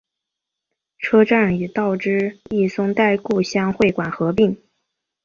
[0.97, 4.57] 车站与道之驿松代故乡会馆合并。